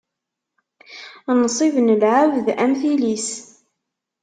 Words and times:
Nnṣib 1.33 1.75
n 1.85 1.89
lɛebd, 2.01 2.47
am 2.63 2.73
tili-s. 2.79 3.29